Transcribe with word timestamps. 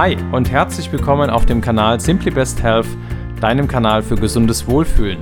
Hi 0.00 0.16
und 0.32 0.50
herzlich 0.50 0.90
willkommen 0.92 1.28
auf 1.28 1.44
dem 1.44 1.60
Kanal 1.60 2.00
Simply 2.00 2.30
Best 2.30 2.62
Health, 2.62 2.86
deinem 3.42 3.68
Kanal 3.68 4.02
für 4.02 4.14
gesundes 4.14 4.66
Wohlfühlen. 4.66 5.18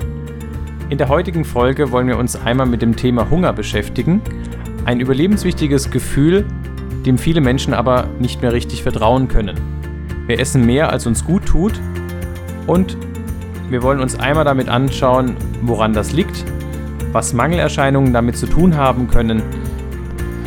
In 0.89 0.99
der 0.99 1.09
heutigen 1.09 1.45
Folge 1.45 1.91
wollen 1.91 2.07
wir 2.07 2.17
uns 2.17 2.37
einmal 2.37 2.67
mit 2.67 2.81
dem 2.81 2.95
Thema 2.95 3.29
Hunger 3.29 3.53
beschäftigen. 3.53 4.23
Ein 4.85 5.01
überlebenswichtiges 5.01 5.91
Gefühl, 5.91 6.47
dem 7.05 7.19
viele 7.19 7.41
Menschen 7.41 7.75
aber 7.75 8.07
nicht 8.21 8.41
mehr 8.41 8.53
richtig 8.53 8.85
vertrauen 8.85 9.27
können. 9.27 9.57
Wir 10.29 10.39
essen 10.39 10.65
mehr, 10.65 10.93
als 10.93 11.09
uns 11.09 11.25
gut 11.25 11.45
tut 11.45 11.73
und 12.69 12.97
wir 13.71 13.83
wollen 13.83 13.99
uns 13.99 14.17
einmal 14.21 14.45
damit 14.45 14.69
anschauen, 14.69 15.37
woran 15.63 15.93
das 15.93 16.13
liegt, 16.13 16.45
was 17.11 17.33
Mangelerscheinungen 17.33 18.13
damit 18.13 18.37
zu 18.37 18.47
tun 18.47 18.77
haben 18.77 19.09
können, 19.09 19.43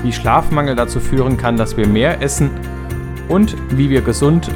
wie 0.03 0.13
Schlafmangel 0.13 0.77
dazu 0.77 1.01
führen 1.01 1.35
kann, 1.35 1.57
dass 1.57 1.75
wir 1.75 1.85
mehr 1.85 2.21
essen 2.21 2.49
und 3.27 3.55
wie 3.77 3.89
wir 3.89 4.01
gesund 4.01 4.49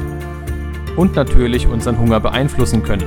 und 0.96 1.14
natürlich 1.14 1.66
unseren 1.66 1.98
Hunger 1.98 2.20
beeinflussen 2.20 2.82
können. 2.82 3.04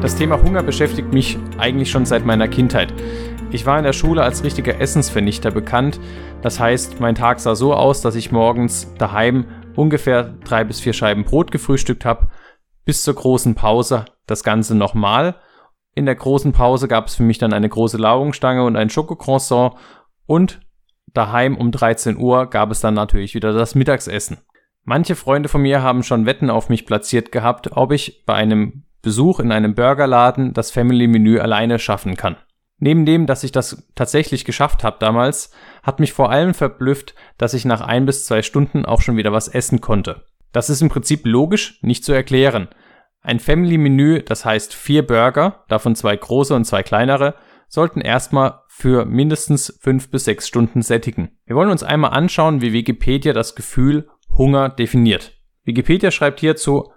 Das 0.00 0.16
Thema 0.16 0.42
Hunger 0.42 0.62
beschäftigt 0.62 1.12
mich 1.12 1.38
eigentlich 1.58 1.90
schon 1.90 2.06
seit 2.06 2.24
meiner 2.24 2.48
Kindheit. 2.48 2.92
Ich 3.52 3.66
war 3.66 3.76
in 3.78 3.84
der 3.84 3.92
Schule 3.92 4.22
als 4.22 4.44
richtiger 4.44 4.80
Essensvernichter 4.80 5.50
bekannt. 5.50 6.00
Das 6.40 6.58
heißt, 6.58 7.00
mein 7.00 7.14
Tag 7.14 7.40
sah 7.40 7.54
so 7.54 7.74
aus, 7.74 8.00
dass 8.00 8.14
ich 8.14 8.32
morgens 8.32 8.94
daheim 8.96 9.44
ungefähr 9.76 10.34
drei 10.44 10.64
bis 10.64 10.80
vier 10.80 10.92
Scheiben 10.92 11.24
Brot 11.24 11.50
gefrühstückt 11.50 12.04
habe, 12.04 12.28
bis 12.84 13.02
zur 13.02 13.14
großen 13.14 13.54
Pause 13.54 14.04
das 14.26 14.42
Ganze 14.44 14.74
nochmal. 14.74 15.36
In 15.94 16.06
der 16.06 16.14
großen 16.14 16.52
Pause 16.52 16.88
gab 16.88 17.06
es 17.06 17.16
für 17.16 17.22
mich 17.22 17.38
dann 17.38 17.52
eine 17.52 17.68
große 17.68 17.98
Laugenstange 17.98 18.64
und 18.64 18.76
ein 18.76 18.90
Schokocroissant 18.90 19.74
und 20.26 20.60
daheim 21.12 21.56
um 21.56 21.72
13 21.72 22.16
Uhr 22.16 22.46
gab 22.48 22.70
es 22.70 22.80
dann 22.80 22.94
natürlich 22.94 23.34
wieder 23.34 23.52
das 23.52 23.74
Mittagsessen. 23.74 24.38
Manche 24.84 25.14
Freunde 25.14 25.48
von 25.48 25.62
mir 25.62 25.82
haben 25.82 26.02
schon 26.02 26.26
Wetten 26.26 26.50
auf 26.50 26.68
mich 26.68 26.86
platziert 26.86 27.32
gehabt, 27.32 27.72
ob 27.72 27.92
ich 27.92 28.24
bei 28.24 28.34
einem 28.34 28.84
Besuch 29.02 29.40
in 29.40 29.52
einem 29.52 29.74
Burgerladen 29.74 30.52
das 30.52 30.70
Family-Menü 30.70 31.38
alleine 31.38 31.78
schaffen 31.78 32.16
kann. 32.16 32.36
Neben 32.78 33.04
dem, 33.04 33.26
dass 33.26 33.44
ich 33.44 33.52
das 33.52 33.86
tatsächlich 33.94 34.44
geschafft 34.44 34.84
habe 34.84 34.96
damals, 35.00 35.52
hat 35.82 36.00
mich 36.00 36.14
vor 36.14 36.30
allem 36.30 36.54
verblüfft, 36.54 37.14
dass 37.36 37.52
ich 37.52 37.66
nach 37.66 37.82
ein 37.82 38.06
bis 38.06 38.24
zwei 38.24 38.40
Stunden 38.40 38.86
auch 38.86 39.02
schon 39.02 39.18
wieder 39.18 39.32
was 39.32 39.48
essen 39.48 39.82
konnte. 39.82 40.24
Das 40.52 40.70
ist 40.70 40.80
im 40.80 40.88
Prinzip 40.88 41.26
logisch 41.26 41.78
nicht 41.82 42.04
zu 42.04 42.12
erklären. 42.12 42.68
Ein 43.22 43.38
Family-Menü, 43.38 44.22
das 44.22 44.44
heißt 44.44 44.74
vier 44.74 45.06
Burger, 45.06 45.64
davon 45.68 45.94
zwei 45.94 46.16
große 46.16 46.54
und 46.54 46.64
zwei 46.64 46.82
kleinere, 46.82 47.34
sollten 47.68 48.00
erstmal 48.00 48.62
für 48.68 49.04
mindestens 49.04 49.78
fünf 49.80 50.10
bis 50.10 50.24
sechs 50.24 50.48
Stunden 50.48 50.82
sättigen. 50.82 51.38
Wir 51.44 51.54
wollen 51.54 51.70
uns 51.70 51.82
einmal 51.82 52.12
anschauen, 52.12 52.60
wie 52.60 52.72
Wikipedia 52.72 53.32
das 53.32 53.54
Gefühl 53.54 54.08
Hunger 54.36 54.70
definiert. 54.70 55.34
Wikipedia 55.64 56.10
schreibt 56.10 56.40
hierzu, 56.40 56.90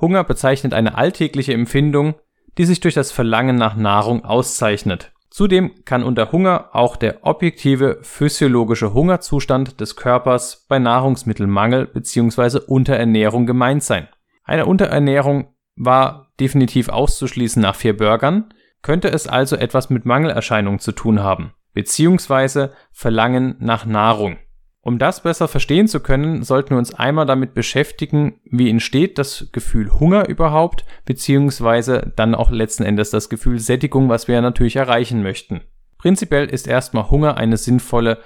Hunger 0.00 0.24
bezeichnet 0.24 0.74
eine 0.74 0.96
alltägliche 0.96 1.54
Empfindung, 1.54 2.16
die 2.58 2.64
sich 2.64 2.80
durch 2.80 2.94
das 2.94 3.12
Verlangen 3.12 3.56
nach 3.56 3.76
Nahrung 3.76 4.24
auszeichnet. 4.24 5.12
Zudem 5.30 5.84
kann 5.84 6.02
unter 6.02 6.32
Hunger 6.32 6.70
auch 6.72 6.96
der 6.96 7.24
objektive 7.24 7.98
physiologische 8.02 8.92
Hungerzustand 8.92 9.80
des 9.80 9.94
Körpers 9.94 10.66
bei 10.68 10.78
Nahrungsmittelmangel 10.78 11.86
bzw. 11.86 12.60
Unterernährung 12.66 13.46
gemeint 13.46 13.82
sein. 13.82 14.08
Eine 14.44 14.66
Unterernährung 14.66 15.54
war 15.78 16.32
definitiv 16.40 16.88
auszuschließen 16.88 17.62
nach 17.62 17.76
vier 17.76 17.96
Burgern, 17.96 18.52
könnte 18.82 19.08
es 19.08 19.26
also 19.26 19.56
etwas 19.56 19.90
mit 19.90 20.04
Mangelerscheinungen 20.04 20.80
zu 20.80 20.92
tun 20.92 21.22
haben, 21.22 21.52
beziehungsweise 21.72 22.72
Verlangen 22.92 23.56
nach 23.60 23.86
Nahrung. 23.86 24.38
Um 24.80 24.98
das 24.98 25.22
besser 25.22 25.48
verstehen 25.48 25.88
zu 25.88 26.00
können, 26.00 26.42
sollten 26.44 26.70
wir 26.70 26.78
uns 26.78 26.94
einmal 26.94 27.26
damit 27.26 27.52
beschäftigen, 27.52 28.40
wie 28.44 28.70
entsteht 28.70 29.18
das 29.18 29.48
Gefühl 29.52 29.90
Hunger 29.90 30.28
überhaupt, 30.28 30.84
beziehungsweise 31.04 32.12
dann 32.16 32.34
auch 32.34 32.50
letzten 32.50 32.84
Endes 32.84 33.10
das 33.10 33.28
Gefühl 33.28 33.58
Sättigung, 33.58 34.08
was 34.08 34.28
wir 34.28 34.36
ja 34.36 34.40
natürlich 34.40 34.76
erreichen 34.76 35.22
möchten. 35.22 35.60
Prinzipiell 35.98 36.46
ist 36.46 36.68
erstmal 36.68 37.10
Hunger 37.10 37.36
eine 37.36 37.56
sinnvolle 37.56 38.18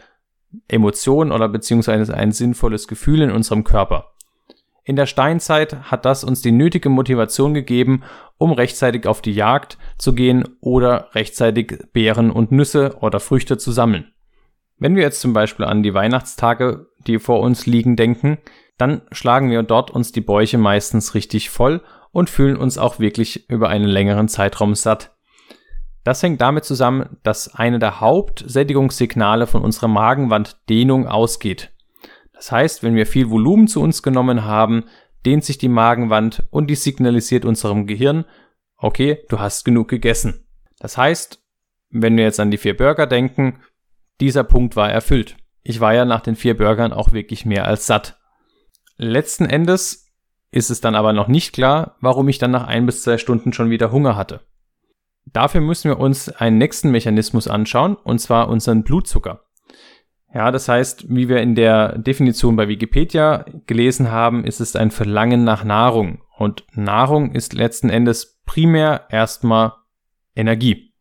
Emotion 0.69 1.33
oder 1.33 1.49
beziehungsweise 1.49 2.15
ein 2.15 2.33
sinnvolles 2.33 2.87
Gefühl 2.87 3.23
in 3.23 3.31
unserem 3.31 3.65
Körper. 3.65 4.12
In 4.85 4.97
der 4.97 5.07
Steinzeit 5.07 5.91
hat 5.91 6.05
das 6.05 6.25
uns 6.25 6.43
die 6.43 6.51
nötige 6.51 6.89
Motivation 6.89 7.55
gegeben, 7.55 8.03
um 8.37 8.51
rechtzeitig 8.53 9.07
auf 9.07 9.23
die 9.23 9.33
Jagd 9.33 9.79
zu 9.97 10.13
gehen 10.13 10.57
oder 10.61 11.11
rechtzeitig 11.15 11.79
Beeren 11.93 12.33
und 12.33 12.51
Nüsse 12.51 12.97
oder 13.01 13.21
Früchte 13.21 13.59
zu 13.59 13.71
sammeln. 13.71 14.13
Wenn 14.79 14.97
wir 14.97 15.03
jetzt 15.03 15.21
zum 15.21 15.33
Beispiel 15.33 15.65
an 15.65 15.85
die 15.85 15.95
Weihnachtstage, 15.95 16.87
die 17.07 17.21
vor 17.21 17.39
uns 17.41 17.67
liegen, 17.67 17.95
denken, 17.95 18.39
dann 18.77 19.03
schlagen 19.13 19.51
wir 19.51 19.63
dort 19.63 19.93
uns 19.93 20.11
die 20.11 20.21
Bäuche 20.21 20.59
meistens 20.59 21.15
richtig 21.15 21.51
voll 21.51 21.83
und 22.11 22.29
fühlen 22.29 22.57
uns 22.57 22.79
auch 22.79 22.99
wirklich 22.99 23.49
über 23.49 23.69
einen 23.69 23.89
längeren 23.89 24.27
Zeitraum 24.27 24.75
satt. 24.75 25.15
Das 26.03 26.21
hängt 26.21 26.41
damit 26.41 26.65
zusammen, 26.65 27.17
dass 27.23 27.55
eine 27.55 27.79
der 27.79 28.01
Hauptsättigungssignale 28.01 29.47
von 29.47 29.63
unserer 29.63 29.87
Magenwand 29.87 30.57
Dehnung 30.69 31.07
ausgeht. 31.07 31.71
Das 32.43 32.51
heißt, 32.51 32.83
wenn 32.83 32.97
wir 32.97 33.07
viel 33.07 33.31
Volumen 33.31 33.69
zu 33.69 33.81
uns 33.81 34.03
genommen 34.03 34.43
haben, 34.45 34.87
dehnt 35.25 35.45
sich 35.45 35.59
die 35.59 35.69
Magenwand 35.69 36.43
und 36.51 36.67
die 36.67 36.75
signalisiert 36.75 37.45
unserem 37.45 37.87
Gehirn, 37.87 38.25
okay, 38.77 39.25
du 39.29 39.39
hast 39.39 39.65
genug 39.65 39.87
gegessen. 39.87 40.45
Das 40.81 40.99
heißt, 40.99 41.41
wenn 41.91 42.17
wir 42.17 42.25
jetzt 42.25 42.41
an 42.41 42.51
die 42.51 42.57
vier 42.57 42.77
Burger 42.77 43.07
denken, 43.07 43.61
dieser 44.21 44.43
Punkt 44.43 44.75
war 44.75 44.91
erfüllt. 44.91 45.37
Ich 45.63 45.79
war 45.79 45.95
ja 45.95 46.05
nach 46.05 46.21
den 46.21 46.35
vier 46.35 46.57
Burgern 46.57 46.93
auch 46.93 47.13
wirklich 47.13 47.47
mehr 47.47 47.65
als 47.65 47.87
satt. 47.87 48.19
Letzten 48.97 49.45
Endes 49.45 50.13
ist 50.51 50.71
es 50.73 50.81
dann 50.81 50.97
aber 50.97 51.13
noch 51.13 51.29
nicht 51.29 51.53
klar, 51.53 51.95
warum 52.01 52.27
ich 52.29 52.39
dann 52.39 52.51
nach 52.51 52.67
ein 52.67 52.87
bis 52.87 53.03
zwei 53.03 53.19
Stunden 53.19 53.53
schon 53.53 53.71
wieder 53.71 53.93
Hunger 53.93 54.17
hatte. 54.17 54.41
Dafür 55.27 55.61
müssen 55.61 55.91
wir 55.91 56.01
uns 56.01 56.29
einen 56.29 56.59
nächsten 56.59 56.91
Mechanismus 56.91 57.47
anschauen, 57.47 57.95
und 57.95 58.19
zwar 58.19 58.49
unseren 58.49 58.83
Blutzucker. 58.83 59.45
Ja, 60.35 60.51
das 60.51 60.69
heißt, 60.69 61.15
wie 61.15 61.29
wir 61.29 61.43
in 61.43 61.55
der 61.55 61.99
Definition 61.99 62.57
bei 62.57 62.67
Wikipedia 62.69 63.45
gelesen 63.67 64.11
haben, 64.11 64.45
ist 64.45 64.61
es 64.61 64.77
ein 64.77 64.91
Verlangen 64.91 65.45
nach 65.45 65.63
Nahrung. 65.63 66.23
Und 66.39 66.65
Nahrung 66.73 67.33
ist 67.33 67.53
letzten 67.53 67.91
Endes 67.91 68.41
primär 68.47 69.07
erstmal 69.11 69.75
Energie. 70.35 70.95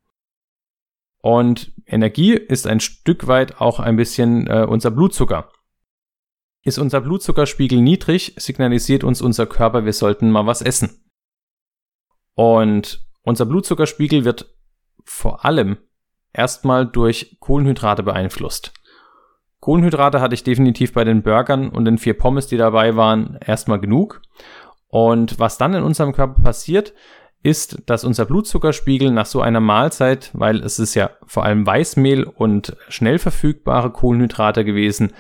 Und 1.22 1.72
Energie 1.86 2.34
ist 2.34 2.68
ein 2.68 2.80
Stück 2.80 3.28
weit 3.28 3.62
auch 3.62 3.80
ein 3.80 3.96
bisschen 3.96 4.48
äh, 4.48 4.66
unser 4.68 4.92
Blutzucker. 4.92 5.50
Ist 6.64 6.78
unser 6.78 7.02
Blutzuckerspiegel 7.02 7.80
niedrig, 7.80 8.36
signalisiert 8.38 9.04
uns 9.04 9.22
unser 9.22 9.46
Körper, 9.46 9.86
wir 9.86 9.94
sollten 9.94 10.30
mal 10.30 10.46
was 10.46 10.62
essen. 10.62 11.06
Und 12.34 13.08
unser 13.22 13.46
Blutzuckerspiegel 13.46 14.26
wird 14.26 14.54
vor 15.06 15.46
allem 15.46 15.78
erstmal 16.34 16.86
durch 16.86 17.38
Kohlenhydrate 17.40 18.04
beeinflusst. 18.04 18.74
Kohlenhydrate 19.62 20.20
hatte 20.20 20.34
ich 20.34 20.44
definitiv 20.44 20.92
bei 20.92 21.04
den 21.04 21.22
Burgern 21.22 21.70
und 21.70 21.86
den 21.86 22.00
vier 22.00 22.18
Pommes, 22.18 22.48
die 22.48 22.58
dabei 22.58 22.96
waren, 22.96 23.38
erstmal 23.46 23.80
genug. 23.80 24.22
Und 24.88 25.40
was 25.40 25.58
dann 25.58 25.76
in 25.76 25.84
unserem 25.84 26.14
Körper 26.14 26.42
passiert, 26.42 26.94
ist, 27.44 27.84
dass 27.86 28.04
unser 28.04 28.26
Blutzuckerspiegel 28.26 29.12
nach 29.12 29.26
so 29.26 29.40
einer 29.42 29.60
Mahlzeit, 29.60 30.32
weil 30.34 30.58
es 30.62 30.80
ist 30.80 30.96
ja 30.96 31.12
vor 31.26 31.44
allem 31.44 31.66
Weißmehl 31.66 32.24
und 32.24 32.76
schnell 32.90 33.20
verfügbare 33.20 33.92
Kohlenhydrate 33.92 34.66
gewesen, 34.66 35.14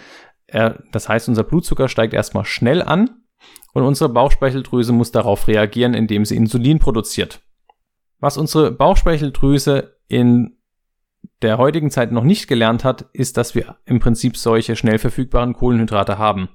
äh, 0.47 0.71
das 0.91 1.07
heißt, 1.07 1.29
unser 1.29 1.43
Blutzucker 1.43 1.87
steigt 1.87 2.13
erstmal 2.13 2.45
schnell 2.45 2.81
an 2.81 3.21
und 3.73 3.83
unsere 3.83 4.09
Bauchspeicheldrüse 4.09 4.91
muss 4.91 5.11
darauf 5.11 5.47
reagieren, 5.47 5.93
indem 5.93 6.25
sie 6.25 6.35
Insulin 6.35 6.79
produziert. 6.79 7.41
Was 8.19 8.37
unsere 8.37 8.71
Bauchspeicheldrüse 8.71 9.97
in 10.07 10.57
der 11.41 11.57
heutigen 11.57 11.89
Zeit 11.89 12.11
noch 12.11 12.23
nicht 12.23 12.47
gelernt 12.47 12.83
hat, 12.83 13.05
ist, 13.13 13.37
dass 13.37 13.55
wir 13.55 13.77
im 13.85 13.99
Prinzip 13.99 14.37
solche 14.37 14.75
schnell 14.75 14.99
verfügbaren 14.99 15.53
Kohlenhydrate 15.53 16.17
haben. 16.17 16.49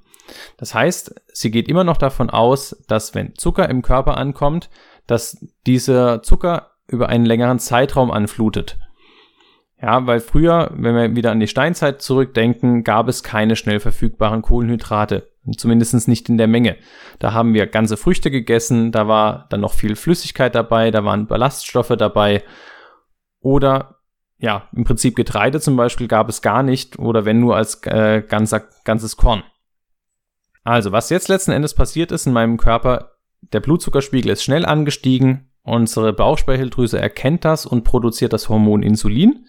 Das 0.56 0.74
heißt, 0.74 1.14
sie 1.32 1.50
geht 1.50 1.68
immer 1.68 1.84
noch 1.84 1.96
davon 1.96 2.30
aus, 2.30 2.84
dass 2.88 3.14
wenn 3.14 3.34
Zucker 3.36 3.68
im 3.68 3.82
Körper 3.82 4.16
ankommt, 4.16 4.70
dass 5.06 5.44
dieser 5.66 6.22
Zucker 6.22 6.72
über 6.88 7.08
einen 7.08 7.26
längeren 7.26 7.58
Zeitraum 7.58 8.10
anflutet. 8.10 8.78
Ja, 9.80 10.06
weil 10.06 10.20
früher, 10.20 10.70
wenn 10.74 10.94
wir 10.94 11.16
wieder 11.16 11.32
an 11.32 11.40
die 11.40 11.48
Steinzeit 11.48 12.00
zurückdenken, 12.00 12.82
gab 12.82 13.08
es 13.08 13.22
keine 13.22 13.56
schnell 13.56 13.78
verfügbaren 13.78 14.42
Kohlenhydrate. 14.42 15.30
Zumindest 15.56 16.08
nicht 16.08 16.28
in 16.28 16.38
der 16.38 16.48
Menge. 16.48 16.76
Da 17.18 17.32
haben 17.32 17.54
wir 17.54 17.66
ganze 17.66 17.96
Früchte 17.96 18.30
gegessen, 18.30 18.90
da 18.90 19.06
war 19.06 19.46
dann 19.50 19.60
noch 19.60 19.74
viel 19.74 19.94
Flüssigkeit 19.94 20.54
dabei, 20.54 20.90
da 20.90 21.04
waren 21.04 21.26
Ballaststoffe 21.26 21.94
dabei. 21.96 22.42
Oder 23.40 23.95
ja, 24.38 24.69
im 24.75 24.85
Prinzip 24.85 25.17
Getreide 25.17 25.61
zum 25.61 25.77
Beispiel 25.77 26.09
gab 26.09 26.29
es 26.29 26.43
gar 26.43 26.62
nicht 26.62 26.99
oder 26.99 27.25
wenn 27.25 27.41
nur 27.41 27.56
als 27.56 27.83
äh, 27.85 28.23
ganzer, 28.27 28.65
ganzes 28.85 29.17
Korn. 29.17 29.43
Also, 30.62 30.93
was 30.93 31.11
jetzt 31.11 31.29
letzten 31.29 31.53
Endes 31.53 31.75
passiert 31.75 32.12
ist 32.12 32.27
in 32.27 32.33
meinem 32.33 32.56
Körper, 32.56 33.12
der 33.53 33.61
Blutzuckerspiegel 33.61 34.33
ist 34.33 34.43
schnell 34.43 34.67
angestiegen 34.67 35.50
Unsere 35.67 36.12
Bauchspeicheldrüse 36.12 37.00
erkennt 37.00 37.44
das 37.44 37.67
und 37.67 37.83
produziert 37.83 38.33
das 38.33 38.49
Hormon 38.49 38.85
Insulin. 38.85 39.47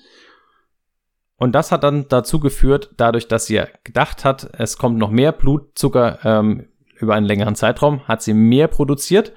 Und 1.35 1.51
das 1.53 1.71
hat 1.71 1.83
dann 1.83 2.07
dazu 2.09 2.39
geführt, 2.39 2.95
dadurch, 2.97 3.27
dass 3.27 3.45
sie 3.45 3.63
gedacht 3.83 4.25
hat, 4.25 4.49
es 4.53 4.79
kommt 4.79 4.97
noch 4.97 5.11
mehr 5.11 5.31
Blutzucker 5.31 6.17
ähm, 6.23 6.69
über 6.95 7.13
einen 7.13 7.27
längeren 7.27 7.53
Zeitraum, 7.53 8.01
hat 8.07 8.23
sie 8.23 8.33
mehr 8.33 8.67
produziert, 8.67 9.31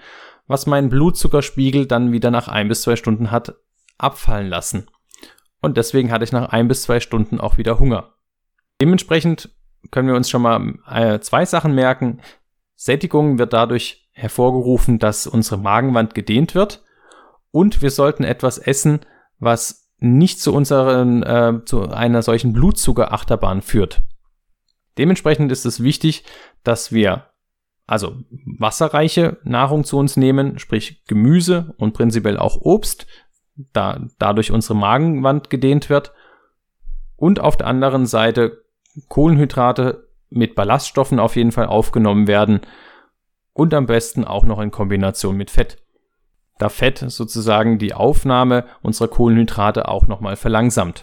was 0.46 0.64
meinen 0.64 0.88
Blutzuckerspiegel 0.88 1.84
dann 1.84 2.12
wieder 2.12 2.30
nach 2.30 2.48
ein 2.48 2.68
bis 2.68 2.80
zwei 2.80 2.96
Stunden 2.96 3.30
hat 3.30 3.56
abfallen 3.98 4.48
lassen. 4.48 4.86
Und 5.60 5.76
deswegen 5.76 6.10
hatte 6.10 6.24
ich 6.24 6.32
nach 6.32 6.50
ein 6.50 6.68
bis 6.68 6.82
zwei 6.82 7.00
Stunden 7.00 7.40
auch 7.40 7.58
wieder 7.58 7.78
Hunger. 7.78 8.14
Dementsprechend 8.80 9.50
können 9.90 10.08
wir 10.08 10.14
uns 10.14 10.30
schon 10.30 10.42
mal 10.42 10.74
äh, 10.88 11.20
zwei 11.20 11.44
Sachen 11.44 11.74
merken. 11.74 12.20
Sättigung 12.76 13.38
wird 13.38 13.52
dadurch 13.52 14.08
hervorgerufen, 14.12 14.98
dass 14.98 15.26
unsere 15.26 15.58
Magenwand 15.58 16.14
gedehnt 16.14 16.54
wird 16.54 16.82
und 17.50 17.82
wir 17.82 17.90
sollten 17.90 18.24
etwas 18.24 18.58
essen, 18.58 19.00
was 19.38 19.90
nicht 19.98 20.40
zu 20.40 20.54
unseren 20.54 21.22
äh, 21.22 21.60
zu 21.64 21.90
einer 21.90 22.22
solchen 22.22 22.52
Blutzuckerachterbahn 22.52 23.62
führt. 23.62 24.02
Dementsprechend 24.98 25.52
ist 25.52 25.66
es 25.66 25.82
wichtig, 25.82 26.24
dass 26.64 26.92
wir 26.92 27.26
also 27.86 28.16
wasserreiche 28.58 29.38
Nahrung 29.42 29.84
zu 29.84 29.98
uns 29.98 30.16
nehmen, 30.16 30.58
sprich 30.58 31.04
Gemüse 31.06 31.74
und 31.76 31.92
prinzipiell 31.92 32.38
auch 32.38 32.60
Obst, 32.60 33.06
da 33.72 34.00
dadurch 34.18 34.50
unsere 34.52 34.76
Magenwand 34.76 35.50
gedehnt 35.50 35.90
wird 35.90 36.12
und 37.16 37.40
auf 37.40 37.56
der 37.56 37.66
anderen 37.66 38.06
Seite 38.06 38.62
Kohlenhydrate 39.08 40.08
mit 40.30 40.54
Ballaststoffen 40.54 41.18
auf 41.18 41.36
jeden 41.36 41.52
Fall 41.52 41.66
aufgenommen 41.66 42.26
werden 42.26 42.60
und 43.52 43.74
am 43.74 43.86
besten 43.86 44.24
auch 44.24 44.44
noch 44.44 44.60
in 44.60 44.70
Kombination 44.70 45.36
mit 45.36 45.50
Fett. 45.50 45.78
Da 46.58 46.68
Fett 46.68 46.98
sozusagen 46.98 47.78
die 47.78 47.94
Aufnahme 47.94 48.66
unserer 48.82 49.08
Kohlenhydrate 49.08 49.88
auch 49.88 50.06
nochmal 50.06 50.36
verlangsamt. 50.36 51.02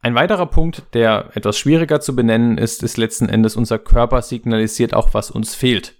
Ein 0.00 0.14
weiterer 0.14 0.46
Punkt, 0.46 0.82
der 0.94 1.30
etwas 1.34 1.58
schwieriger 1.58 2.00
zu 2.00 2.14
benennen 2.14 2.56
ist, 2.56 2.82
ist 2.82 2.98
letzten 2.98 3.28
Endes 3.28 3.56
unser 3.56 3.78
Körper 3.78 4.22
signalisiert 4.22 4.94
auch, 4.94 5.12
was 5.12 5.30
uns 5.30 5.54
fehlt. 5.54 5.96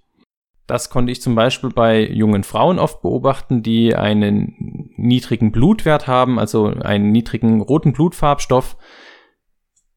Das 0.67 0.91
konnte 0.91 1.11
ich 1.11 1.23
zum 1.23 1.35
Beispiel 1.35 1.71
bei 1.71 2.07
jungen 2.07 2.45
Frauen 2.45 2.79
oft 2.79 3.01
beobachten, 3.01 3.63
die 3.63 3.97
einen 3.97 4.88
niedrigen 4.99 5.53
Blutwert 5.53 6.07
haben, 6.07 6.39
also 6.39 6.67
einen 6.67 7.11
niedrigen 7.11 7.61
roten 7.61 7.93
Blutfarbstoff, 7.93 8.77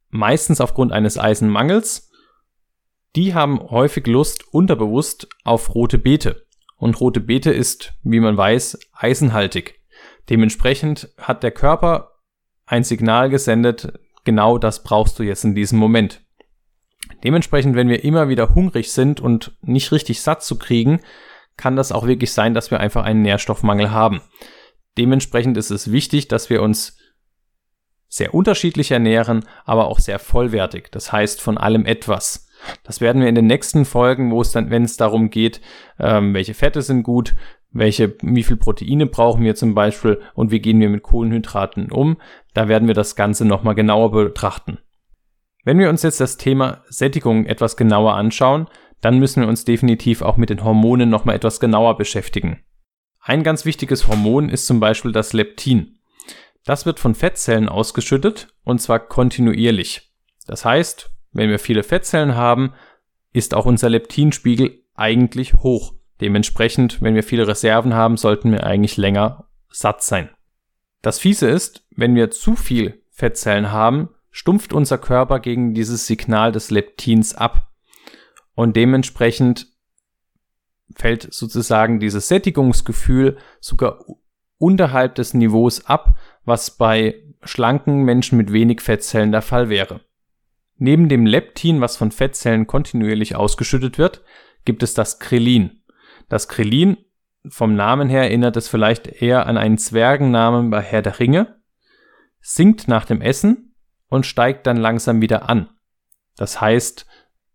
meistens 0.10 0.62
aufgrund 0.62 0.92
eines 0.92 1.18
Eisenmangels 1.18 2.12
die 3.16 3.34
haben 3.34 3.60
häufig 3.60 4.08
Lust 4.08 4.46
unterbewusst 4.54 5.28
auf 5.44 5.76
rote 5.76 5.98
Beete. 5.98 6.46
Und 6.78 7.00
rote 7.00 7.20
Beete 7.20 7.52
ist, 7.52 7.94
wie 8.04 8.20
man 8.20 8.38
weiß, 8.38 8.80
eisenhaltig. 8.94 9.82
Dementsprechend 10.30 11.10
hat 11.18 11.44
der 11.44 11.52
Körper 11.52 12.14
ein 12.66 12.84
Signal 12.84 13.30
gesendet, 13.30 14.00
genau 14.24 14.58
das 14.58 14.84
brauchst 14.84 15.20
du 15.20 15.24
jetzt 15.24 15.44
in 15.44 15.56
diesem 15.56 15.78
Moment. 15.78 16.22
Dementsprechend, 17.24 17.76
wenn 17.76 17.90
wir 17.90 18.04
immer 18.04 18.30
wieder 18.30 18.56
hungrig 18.56 18.92
sind 18.92 19.20
und 19.20 19.58
nicht 19.62 19.92
richtig 19.92 20.22
satt 20.22 20.42
zu 20.42 20.58
kriegen, 20.58 21.02
kann 21.58 21.76
das 21.76 21.92
auch 21.92 22.08
wirklich 22.08 22.32
sein, 22.32 22.54
dass 22.54 22.72
wir 22.72 22.80
einfach 22.80 23.04
einen 23.04 23.22
Nährstoffmangel 23.22 23.92
haben. 23.92 24.22
Dementsprechend 24.98 25.58
ist 25.58 25.72
es 25.72 25.92
wichtig, 25.92 26.28
dass 26.28 26.50
wir 26.50 26.62
uns 26.62 26.98
sehr 28.08 28.34
unterschiedlich 28.34 28.92
ernähren, 28.92 29.46
aber 29.64 29.88
auch 29.88 30.00
sehr 30.00 30.20
vollwertig. 30.20 30.90
Das 30.92 31.12
heißt 31.12 31.42
von 31.42 31.58
allem 31.58 31.86
etwas. 31.86 32.48
Das 32.84 33.02
werden 33.02 33.22
wir 33.22 33.30
in 33.30 33.36
den 33.36 33.48
nächsten 33.48 33.86
Folgen, 33.86 34.32
wo 34.32 34.42
es 34.42 34.52
dann, 34.52 34.70
wenn 34.70 34.84
es 34.84 34.98
darum 34.98 35.30
geht, 35.30 35.62
ähm, 35.98 36.34
welche 36.34 36.54
Fette 36.54 36.82
sind 36.82 37.04
gut, 37.04 37.36
welche, 37.72 38.16
wie 38.22 38.44
viel 38.44 38.58
Proteine 38.58 39.08
brauchen 39.08 39.44
wir 39.44 39.56
zum 39.56 39.74
Beispiel 39.74 40.22
und 40.34 40.52
wie 40.52 40.60
gehen 40.60 40.80
wir 40.80 40.90
mit 40.90 41.04
Kohlenhydraten 41.04 41.92
um, 41.92 42.18
da 42.54 42.68
werden 42.68 42.88
wir 42.88 42.96
das 42.96 43.16
Ganze 43.16 43.46
nochmal 43.46 43.76
genauer 43.76 44.12
betrachten. 44.12 44.80
Wenn 45.64 45.80
wir 45.80 45.90
uns 45.90 46.04
jetzt 46.04 46.20
das 46.20 46.38
Thema 46.38 46.84
Sättigung 46.90 47.46
etwas 47.46 47.78
genauer 47.78 48.16
anschauen, 48.16 48.68
dann 49.00 49.20
müssen 49.20 49.42
wir 49.42 49.48
uns 49.48 49.64
definitiv 49.64 50.22
auch 50.22 50.38
mit 50.38 50.50
den 50.50 50.64
Hormonen 50.64 51.10
nochmal 51.10 51.36
etwas 51.36 51.60
genauer 51.60 51.98
beschäftigen. 51.98 52.64
Ein 53.22 53.44
ganz 53.44 53.66
wichtiges 53.66 54.08
Hormon 54.08 54.50
ist 54.50 54.66
zum 54.66 54.80
Beispiel 54.80 55.12
das 55.12 55.34
Leptin. 55.34 56.00
Das 56.66 56.88
wird 56.88 57.00
von 57.00 57.14
Fettzellen 57.14 57.70
ausgeschüttet 57.70 58.48
und 58.64 58.82
zwar 58.82 59.00
kontinuierlich. 59.00 60.12
Das 60.48 60.66
heißt, 60.66 61.12
wenn 61.32 61.50
wir 61.50 61.60
viele 61.60 61.84
Fettzellen 61.84 62.36
haben, 62.36 62.74
ist 63.32 63.54
auch 63.54 63.66
unser 63.66 63.90
Leptinspiegel 63.90 64.84
eigentlich 64.96 65.54
hoch. 65.54 65.94
Dementsprechend, 66.20 67.02
wenn 67.02 67.16
wir 67.16 67.24
viele 67.24 67.48
Reserven 67.48 67.94
haben, 67.94 68.18
sollten 68.18 68.52
wir 68.52 68.66
eigentlich 68.66 68.98
länger 68.98 69.48
satt 69.70 70.04
sein. 70.04 70.30
Das 71.02 71.20
Fiese 71.20 71.48
ist, 71.48 71.86
wenn 71.96 72.16
wir 72.16 72.32
zu 72.32 72.56
viel 72.56 73.04
Fettzellen 73.12 73.72
haben, 73.72 74.10
stumpft 74.32 74.74
unser 74.74 74.98
Körper 74.98 75.40
gegen 75.40 75.74
dieses 75.74 76.08
Signal 76.08 76.52
des 76.52 76.72
Leptins 76.72 77.36
ab. 77.36 77.72
Und 78.54 78.76
dementsprechend 78.76 79.68
fällt 80.96 81.34
sozusagen 81.34 82.00
dieses 82.00 82.28
Sättigungsgefühl 82.28 83.38
sogar 83.60 84.06
unterhalb 84.58 85.16
des 85.16 85.34
Niveaus 85.34 85.86
ab, 85.86 86.16
was 86.46 86.78
bei 86.78 87.16
schlanken 87.44 88.04
Menschen 88.04 88.38
mit 88.38 88.54
wenig 88.54 88.82
Fettzellen 88.82 89.32
der 89.32 89.42
Fall 89.42 89.70
wäre. 89.70 90.02
Neben 90.78 91.10
dem 91.10 91.26
Leptin, 91.26 91.82
was 91.82 91.98
von 91.98 92.12
Fettzellen 92.12 92.68
kontinuierlich 92.68 93.36
ausgeschüttet 93.36 93.98
wird, 93.98 94.24
gibt 94.66 94.84
es 94.84 94.94
das 94.94 95.20
Krelin. 95.20 95.84
Das 96.30 96.48
Krelin, 96.48 96.98
vom 97.48 97.76
Namen 97.76 98.10
her 98.10 98.24
erinnert 98.24 98.58
es 98.58 98.68
vielleicht 98.68 99.08
eher 99.08 99.48
an 99.48 99.58
einen 99.58 99.78
Zwergennamen 99.78 100.70
bei 100.70 100.82
Herr 100.82 101.02
der 101.02 101.20
Ringe, 101.20 101.60
sinkt 102.40 102.88
nach 102.88 103.06
dem 103.06 103.22
Essen 103.22 103.76
und 104.08 104.26
steigt 104.26 104.68
dann 104.68 104.78
langsam 104.78 105.22
wieder 105.22 105.50
an. 105.50 105.70
Das 106.36 106.62
heißt, 106.62 107.06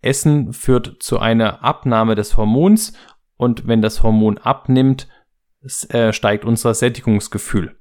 Essen 0.03 0.53
führt 0.53 1.03
zu 1.03 1.19
einer 1.19 1.65
Abnahme 1.65 2.15
des 2.15 2.37
Hormons 2.37 2.93
und 3.37 3.67
wenn 3.67 3.83
das 3.83 4.03
Hormon 4.03 4.39
abnimmt, 4.39 5.09
äh, 5.89 6.13
steigt 6.13 6.45
unser 6.45 6.75
Sättigungsgefühl. 6.75 7.77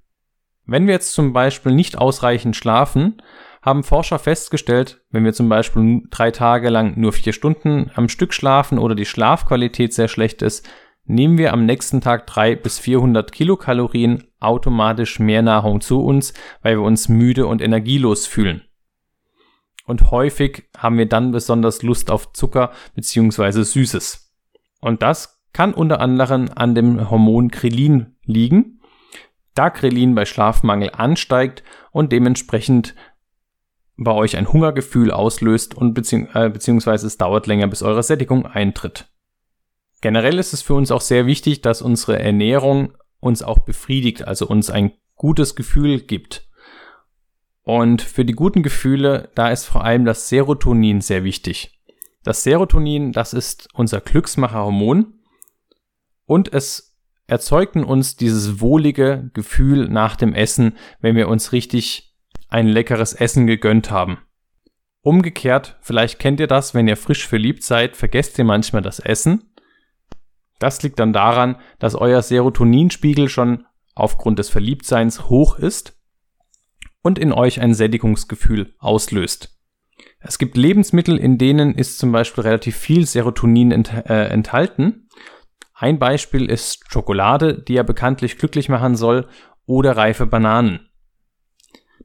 Wenn 0.66 0.88
wir 0.88 0.94
jetzt 0.94 1.14
zum 1.14 1.34
Beispiel 1.34 1.74
nicht 1.74 1.98
ausreichend 1.98 2.56
schlafen, 2.56 3.22
haben 3.62 3.84
Forscher 3.84 4.20
festgestellt, 4.20 5.02
wenn 5.10 5.26
wir 5.26 5.34
zum 5.34 5.50
Beispiel 5.50 6.04
drei 6.10 6.32
Tage 6.32 6.70
lang 6.70 7.00
nur 7.00 7.14
vier 7.14 7.34
Stunden 7.34 7.92
am 7.96 8.10
Stück 8.10 8.34
schlafen 8.34 8.78
oder 8.78 8.96
die 8.96 9.06
Schlafqualität 9.06 9.94
sehr 9.94 10.08
schlecht 10.08 10.42
ist, 10.42 10.68
nehmen 11.06 11.38
wir 11.38 11.54
am 11.54 11.66
nächsten 11.66 12.02
Tag 12.02 12.28
drei 12.28 12.56
bis 12.56 12.80
400 12.80 13.32
Kilokalorien 13.32 14.24
automatisch 14.40 15.20
mehr 15.20 15.42
Nahrung 15.42 15.82
zu 15.82 16.04
uns, 16.04 16.34
weil 16.62 16.78
wir 16.78 16.84
uns 16.84 17.10
müde 17.10 17.48
und 17.48 17.62
energielos 17.62 18.26
fühlen. 18.26 18.64
Und 19.86 20.10
häufig 20.10 20.70
haben 20.76 20.98
wir 20.98 21.08
dann 21.08 21.32
besonders 21.32 21.84
Lust 21.84 22.10
auf 22.10 22.34
Zucker 22.34 22.72
bzw. 22.96 23.64
Süßes. 23.64 24.32
Und 24.82 25.04
das 25.04 25.35
kann 25.56 25.74
unter 25.74 26.02
anderem 26.02 26.50
an 26.54 26.76
dem 26.76 27.10
Hormon 27.10 27.50
Krelin 27.50 28.18
liegen, 28.26 28.82
da 29.54 29.70
Krelin 29.70 30.14
bei 30.14 30.26
Schlafmangel 30.26 30.90
ansteigt 30.92 31.64
und 31.92 32.12
dementsprechend 32.12 32.94
bei 33.96 34.12
euch 34.12 34.36
ein 34.36 34.52
Hungergefühl 34.52 35.12
auslöst 35.12 35.74
und 35.74 35.94
bezieh 35.94 36.28
äh, 36.34 36.50
beziehungsweise 36.50 37.08
es 37.08 37.18
dauert 37.18 37.48
länger, 37.48 37.68
bis 37.68 37.84
eure 37.84 38.04
Sättigung 38.04 38.46
eintritt. 38.46 39.08
Generell 40.02 40.40
ist 40.40 40.52
es 40.52 40.62
für 40.62 40.74
uns 40.74 40.92
auch 40.92 41.00
sehr 41.00 41.26
wichtig, 41.26 41.62
dass 41.62 41.82
unsere 41.82 42.20
Ernährung 42.20 42.92
uns 43.22 43.42
auch 43.42 43.60
befriedigt, 43.60 44.28
also 44.28 44.48
uns 44.48 44.70
ein 44.70 44.92
gutes 45.16 45.56
Gefühl 45.56 46.02
gibt. 46.02 46.50
Und 47.64 48.02
für 48.02 48.26
die 48.26 48.34
guten 48.34 48.62
Gefühle, 48.62 49.30
da 49.36 49.52
ist 49.52 49.64
vor 49.64 49.86
allem 49.86 50.04
das 50.04 50.28
Serotonin 50.28 51.00
sehr 51.00 51.24
wichtig. 51.24 51.80
Das 52.26 52.44
Serotonin, 52.44 53.14
das 53.14 53.34
ist 53.34 53.70
unser 53.74 54.02
Glücksmacherhormon 54.02 55.15
und 56.26 56.54
es 56.54 56.96
erzeugt 57.28 57.76
in 57.76 57.84
uns 57.84 58.16
dieses 58.16 58.62
wohlige 58.62 59.30
Gefühl 59.34 59.90
nach 59.90 60.16
dem 60.16 60.34
Essen, 60.34 60.78
wenn 61.00 61.16
wir 61.16 61.28
uns 61.28 61.52
richtig 61.52 62.16
ein 62.50 62.68
leckeres 62.68 63.14
Essen 63.14 63.48
gegönnt 63.48 63.92
haben. 63.92 64.20
Umgekehrt, 65.02 65.78
vielleicht 65.82 66.20
kennt 66.20 66.40
ihr 66.40 66.48
das, 66.48 66.74
wenn 66.74 66.88
ihr 66.88 66.98
frisch 66.98 67.28
verliebt 67.28 67.64
seid, 67.64 67.96
vergesst 67.96 68.38
ihr 68.40 68.46
manchmal 68.46 68.82
das 68.82 69.00
Essen. 69.00 69.52
Das 70.60 70.82
liegt 70.84 71.00
dann 71.00 71.14
daran, 71.14 71.58
dass 71.80 71.96
euer 71.96 72.22
Serotoninspiegel 72.22 73.30
schon 73.30 73.66
aufgrund 73.94 74.40
des 74.40 74.50
Verliebtseins 74.50 75.30
hoch 75.30 75.58
ist 75.60 76.00
und 77.02 77.20
in 77.20 77.32
euch 77.32 77.62
ein 77.62 77.74
Sättigungsgefühl 77.74 78.74
auslöst. 78.80 79.56
Es 80.20 80.40
gibt 80.40 80.58
Lebensmittel, 80.58 81.18
in 81.18 81.38
denen 81.38 81.76
ist 81.76 82.00
zum 82.00 82.12
Beispiel 82.12 82.44
relativ 82.44 82.76
viel 82.76 83.06
Serotonin 83.06 83.72
ent 83.72 83.94
äh, 83.94 84.28
enthalten. 84.30 85.08
Ein 85.78 86.00
Beispiel 86.00 86.50
ist 86.50 86.90
Schokolade, 86.90 87.62
die 87.62 87.74
ja 87.74 87.84
bekanntlich 87.84 88.38
glücklich 88.38 88.70
machen 88.70 88.96
soll, 88.96 89.28
oder 89.66 89.98
reife 89.98 90.26
Bananen. 90.26 90.88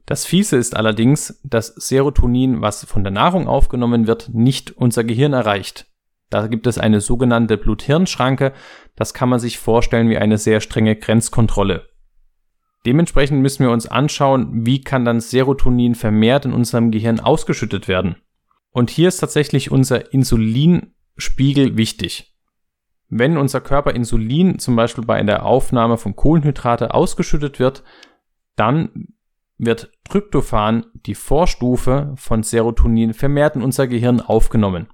Das 0.05 0.25
Fiese 0.25 0.57
ist 0.57 0.75
allerdings, 0.75 1.39
dass 1.45 1.67
Serotonin, 1.67 2.61
was 2.61 2.83
von 2.83 3.03
der 3.03 3.11
Nahrung 3.11 3.47
aufgenommen 3.47 4.07
wird, 4.07 4.29
nicht 4.33 4.71
unser 4.71 5.05
Gehirn 5.05 5.31
erreicht. 5.31 5.87
Da 6.29 6.47
gibt 6.47 6.67
es 6.67 6.77
eine 6.77 6.99
sogenannte 6.99 7.57
Blut-Hirn-Schranke. 7.57 8.51
Das 8.95 9.13
kann 9.13 9.29
man 9.29 9.39
sich 9.39 9.57
vorstellen 9.57 10.09
wie 10.09 10.17
eine 10.17 10.37
sehr 10.37 10.59
strenge 10.59 10.97
Grenzkontrolle. 10.97 11.87
Dementsprechend 12.85 13.41
müssen 13.41 13.63
wir 13.63 13.71
uns 13.71 13.85
anschauen, 13.85 14.65
wie 14.65 14.81
kann 14.81 15.05
dann 15.05 15.21
Serotonin 15.21 15.95
vermehrt 15.95 16.45
in 16.45 16.53
unserem 16.53 16.91
Gehirn 16.91 17.19
ausgeschüttet 17.19 17.87
werden. 17.87 18.15
Und 18.71 18.89
hier 18.89 19.07
ist 19.07 19.17
tatsächlich 19.17 19.71
unser 19.71 20.13
Insulinspiegel 20.13 21.77
wichtig. 21.77 22.30
Wenn 23.13 23.37
unser 23.37 23.59
Körper 23.59 23.93
Insulin 23.93 24.57
zum 24.57 24.77
Beispiel 24.77 25.03
bei 25.03 25.21
der 25.21 25.45
Aufnahme 25.45 25.97
von 25.97 26.15
Kohlenhydrate 26.15 26.93
ausgeschüttet 26.93 27.59
wird, 27.59 27.83
dann 28.55 29.09
wird 29.57 29.91
Tryptophan, 30.09 30.85
die 30.93 31.13
Vorstufe 31.13 32.13
von 32.15 32.41
Serotonin, 32.41 33.13
vermehrt 33.13 33.57
in 33.57 33.63
unser 33.63 33.87
Gehirn 33.87 34.21
aufgenommen. 34.21 34.87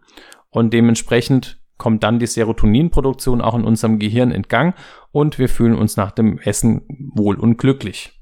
Und 0.50 0.74
dementsprechend 0.74 1.62
kommt 1.78 2.02
dann 2.02 2.18
die 2.18 2.26
Serotoninproduktion 2.26 3.40
auch 3.40 3.54
in 3.54 3.64
unserem 3.64 4.00
Gehirn 4.00 4.32
in 4.32 4.42
Gang 4.42 4.76
und 5.12 5.38
wir 5.38 5.48
fühlen 5.48 5.76
uns 5.76 5.96
nach 5.96 6.10
dem 6.10 6.40
Essen 6.40 7.12
wohl 7.14 7.36
und 7.36 7.60
glücklich. 7.60 8.20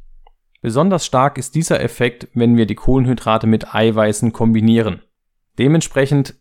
Besonders 0.62 1.06
stark 1.06 1.38
ist 1.38 1.56
dieser 1.56 1.82
Effekt, 1.82 2.28
wenn 2.34 2.58
wir 2.58 2.66
die 2.66 2.76
Kohlenhydrate 2.76 3.48
mit 3.48 3.74
Eiweißen 3.74 4.34
kombinieren. 4.34 5.02
Dementsprechend 5.58 6.36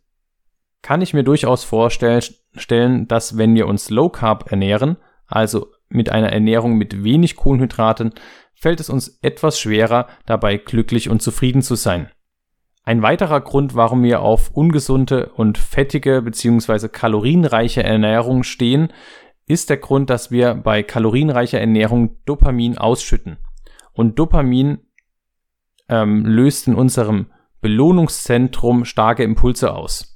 kann 0.84 1.00
ich 1.00 1.14
mir 1.14 1.24
durchaus 1.24 1.64
vorstellen, 1.64 3.08
dass 3.08 3.38
wenn 3.38 3.54
wir 3.54 3.66
uns 3.66 3.88
Low 3.88 4.10
Carb 4.10 4.52
ernähren, 4.52 4.98
also 5.26 5.68
mit 5.88 6.10
einer 6.10 6.30
Ernährung 6.30 6.76
mit 6.76 7.02
wenig 7.02 7.36
Kohlenhydraten, 7.36 8.12
fällt 8.54 8.80
es 8.80 8.90
uns 8.90 9.18
etwas 9.22 9.58
schwerer, 9.58 10.08
dabei 10.26 10.58
glücklich 10.58 11.08
und 11.08 11.22
zufrieden 11.22 11.62
zu 11.62 11.74
sein. 11.74 12.10
Ein 12.82 13.00
weiterer 13.00 13.40
Grund, 13.40 13.74
warum 13.74 14.02
wir 14.02 14.20
auf 14.20 14.50
ungesunde 14.50 15.30
und 15.30 15.56
fettige 15.56 16.20
bzw. 16.20 16.88
kalorienreiche 16.88 17.82
Ernährung 17.82 18.42
stehen, 18.42 18.92
ist 19.46 19.70
der 19.70 19.78
Grund, 19.78 20.10
dass 20.10 20.30
wir 20.30 20.54
bei 20.54 20.82
kalorienreicher 20.82 21.60
Ernährung 21.60 22.18
Dopamin 22.26 22.76
ausschütten. 22.76 23.38
Und 23.94 24.18
Dopamin 24.18 24.80
ähm, 25.88 26.26
löst 26.26 26.68
in 26.68 26.74
unserem 26.74 27.30
Belohnungszentrum 27.62 28.84
starke 28.84 29.24
Impulse 29.24 29.74
aus. 29.74 30.13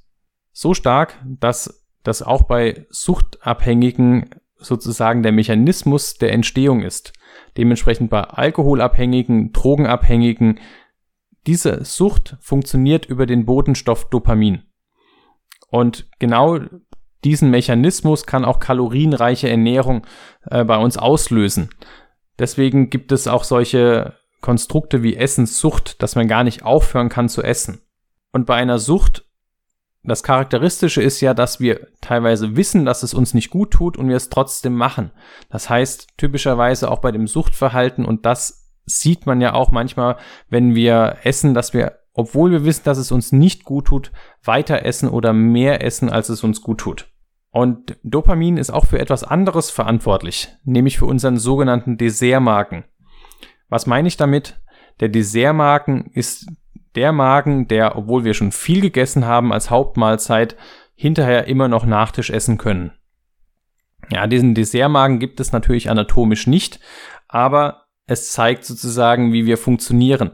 So 0.51 0.73
stark, 0.73 1.17
dass 1.25 1.87
das 2.03 2.21
auch 2.21 2.43
bei 2.43 2.85
Suchtabhängigen 2.89 4.29
sozusagen 4.55 5.23
der 5.23 5.31
Mechanismus 5.31 6.15
der 6.15 6.33
Entstehung 6.33 6.81
ist. 6.81 7.13
Dementsprechend 7.57 8.09
bei 8.09 8.21
Alkoholabhängigen, 8.21 9.51
Drogenabhängigen, 9.53 10.59
diese 11.47 11.83
Sucht 11.85 12.37
funktioniert 12.41 13.05
über 13.05 13.25
den 13.25 13.45
Botenstoff 13.45 14.09
Dopamin. 14.09 14.63
Und 15.69 16.09
genau 16.19 16.59
diesen 17.23 17.49
Mechanismus 17.49 18.25
kann 18.25 18.45
auch 18.45 18.59
kalorienreiche 18.59 19.49
Ernährung 19.49 20.05
äh, 20.49 20.63
bei 20.63 20.77
uns 20.77 20.97
auslösen. 20.97 21.69
Deswegen 22.37 22.89
gibt 22.89 23.11
es 23.11 23.27
auch 23.27 23.43
solche 23.43 24.15
Konstrukte 24.41 25.03
wie 25.03 25.17
Essenssucht, 25.17 26.01
dass 26.01 26.15
man 26.15 26.27
gar 26.27 26.43
nicht 26.43 26.63
aufhören 26.63 27.09
kann 27.09 27.27
zu 27.27 27.43
essen. 27.43 27.81
Und 28.31 28.45
bei 28.45 28.55
einer 28.55 28.79
Sucht, 28.79 29.25
das 30.03 30.23
Charakteristische 30.23 31.01
ist 31.01 31.19
ja, 31.21 31.33
dass 31.33 31.59
wir 31.59 31.87
teilweise 32.01 32.55
wissen, 32.55 32.85
dass 32.85 33.03
es 33.03 33.13
uns 33.13 33.33
nicht 33.33 33.49
gut 33.49 33.71
tut 33.71 33.97
und 33.97 34.07
wir 34.07 34.15
es 34.15 34.29
trotzdem 34.29 34.75
machen. 34.75 35.11
Das 35.49 35.69
heißt, 35.69 36.17
typischerweise 36.17 36.89
auch 36.89 36.99
bei 36.99 37.11
dem 37.11 37.27
Suchtverhalten 37.27 38.05
und 38.05 38.25
das 38.25 38.71
sieht 38.85 39.25
man 39.25 39.41
ja 39.41 39.53
auch 39.53 39.71
manchmal, 39.71 40.17
wenn 40.49 40.73
wir 40.73 41.17
essen, 41.23 41.53
dass 41.53 41.73
wir, 41.73 41.99
obwohl 42.13 42.51
wir 42.51 42.65
wissen, 42.65 42.83
dass 42.85 42.97
es 42.97 43.11
uns 43.11 43.31
nicht 43.31 43.65
gut 43.65 43.85
tut, 43.85 44.11
weiter 44.43 44.85
essen 44.85 45.09
oder 45.09 45.33
mehr 45.33 45.83
essen, 45.83 46.09
als 46.09 46.29
es 46.29 46.43
uns 46.43 46.61
gut 46.61 46.79
tut. 46.79 47.07
Und 47.51 47.97
Dopamin 48.03 48.57
ist 48.57 48.69
auch 48.69 48.85
für 48.85 48.99
etwas 48.99 49.23
anderes 49.23 49.69
verantwortlich, 49.69 50.49
nämlich 50.63 50.97
für 50.97 51.05
unseren 51.05 51.37
sogenannten 51.37 51.97
Dessertmarken. 51.97 52.85
Was 53.69 53.85
meine 53.85 54.07
ich 54.07 54.17
damit? 54.17 54.59
Der 54.99 55.09
Dessertmagen 55.09 56.11
ist 56.13 56.47
der 56.95 57.11
Magen, 57.11 57.67
der, 57.67 57.95
obwohl 57.97 58.23
wir 58.23 58.33
schon 58.33 58.51
viel 58.51 58.81
gegessen 58.81 59.25
haben 59.25 59.53
als 59.53 59.69
Hauptmahlzeit, 59.69 60.55
hinterher 60.95 61.47
immer 61.47 61.67
noch 61.67 61.85
Nachtisch 61.85 62.29
essen 62.29 62.57
können. 62.57 62.91
Ja, 64.11 64.27
diesen 64.27 64.55
Dessertmagen 64.55 65.19
gibt 65.19 65.39
es 65.39 65.51
natürlich 65.51 65.89
anatomisch 65.89 66.47
nicht, 66.47 66.79
aber 67.27 67.85
es 68.05 68.31
zeigt 68.31 68.65
sozusagen, 68.65 69.31
wie 69.33 69.45
wir 69.45 69.57
funktionieren. 69.57 70.31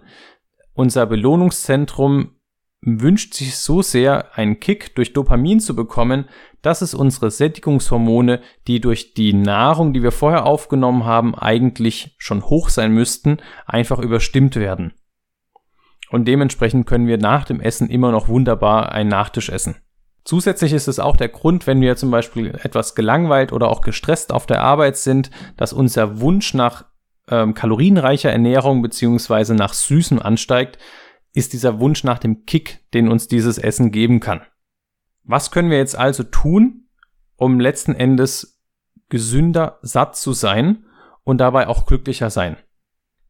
Unser 0.74 1.06
Belohnungszentrum 1.06 2.32
wünscht 2.82 3.34
sich 3.34 3.58
so 3.58 3.82
sehr, 3.82 4.38
einen 4.38 4.60
Kick 4.60 4.96
durch 4.96 5.14
Dopamin 5.14 5.60
zu 5.60 5.76
bekommen, 5.76 6.26
dass 6.62 6.82
es 6.82 6.94
unsere 6.94 7.32
Sättigungshormone, 7.32 8.42
die 8.68 8.80
durch 8.80 9.14
die 9.14 9.34
Nahrung, 9.34 9.92
die 9.92 10.04
wir 10.04 10.12
vorher 10.12 10.46
aufgenommen 10.46 11.04
haben, 11.04 11.36
eigentlich 11.36 12.16
schon 12.18 12.44
hoch 12.44 12.70
sein 12.70 12.92
müssten, 12.92 13.38
einfach 13.66 14.00
überstimmt 14.00 14.56
werden. 14.56 14.94
Und 16.10 16.28
dementsprechend 16.28 16.86
können 16.86 17.08
wir 17.08 17.18
nach 17.18 17.46
dem 17.46 17.60
Essen 17.60 17.90
immer 17.90 18.12
noch 18.12 18.28
wunderbar 18.28 18.92
einen 18.92 19.10
Nachtisch 19.10 19.50
essen. 19.50 19.76
Zusätzlich 20.24 20.74
ist 20.74 20.88
es 20.88 21.00
auch 21.00 21.18
der 21.18 21.30
Grund, 21.30 21.68
wenn 21.68 21.82
wir 21.82 21.96
zum 21.96 22.10
Beispiel 22.10 22.58
etwas 22.64 22.96
gelangweilt 22.96 23.54
oder 23.54 23.70
auch 23.70 23.82
gestresst 23.82 24.34
auf 24.34 24.48
der 24.48 24.62
Arbeit 24.62 24.98
sind, 24.98 25.30
dass 25.56 25.72
unser 25.72 26.20
Wunsch 26.20 26.54
nach 26.56 26.86
ähm, 27.30 27.54
kalorienreicher 27.54 28.32
Ernährung 28.32 28.82
beziehungsweise 28.82 29.54
nach 29.54 29.74
Süßem 29.74 30.20
ansteigt, 30.20 30.80
ist 31.34 31.54
dieser 31.54 31.80
Wunsch 31.80 32.04
nach 32.04 32.18
dem 32.18 32.46
Kick, 32.46 32.90
den 32.94 33.08
uns 33.08 33.28
dieses 33.28 33.58
Essen 33.58 33.92
geben 33.92 34.20
kann. 34.20 34.42
Was 35.24 35.52
können 35.52 35.70
wir 35.70 35.78
jetzt 35.78 35.98
also 35.98 36.24
tun, 36.24 36.88
um 37.36 37.60
letzten 37.60 37.94
Endes 37.94 38.62
gesünder, 39.10 39.80
satt 39.82 40.16
zu 40.16 40.34
sein 40.34 40.86
und 41.24 41.40
dabei 41.40 41.68
auch 41.68 41.86
glücklicher 41.86 42.30
sein? 42.30 42.58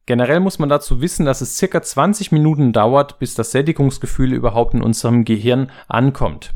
Generell 0.06 0.38
muss 0.38 0.60
man 0.60 0.68
dazu 0.68 1.00
wissen, 1.00 1.26
dass 1.26 1.40
es 1.40 1.56
circa 1.56 1.82
20 1.82 2.30
Minuten 2.30 2.72
dauert, 2.72 3.18
bis 3.18 3.34
das 3.34 3.50
Sättigungsgefühl 3.50 4.32
überhaupt 4.32 4.72
in 4.74 4.82
unserem 4.82 5.24
Gehirn 5.24 5.70
ankommt. 5.88 6.54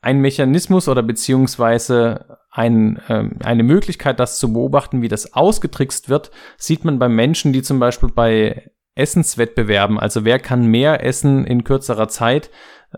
Ein 0.00 0.20
Mechanismus 0.20 0.88
oder 0.88 1.02
beziehungsweise 1.02 2.38
ein, 2.50 2.96
äh, 3.08 3.28
eine 3.44 3.62
Möglichkeit, 3.62 4.20
das 4.20 4.38
zu 4.38 4.54
beobachten, 4.54 5.02
wie 5.02 5.08
das 5.08 5.34
ausgetrickst 5.34 6.08
wird, 6.08 6.30
sieht 6.56 6.84
man 6.84 6.98
bei 6.98 7.10
Menschen, 7.10 7.52
die 7.52 7.62
zum 7.62 7.78
Beispiel 7.78 8.08
bei 8.08 8.70
Essenswettbewerben, 8.94 9.98
also 9.98 10.24
wer 10.24 10.38
kann 10.38 10.66
mehr 10.66 11.04
essen 11.04 11.44
in 11.44 11.62
kürzerer 11.62 12.08
Zeit, 12.08 12.50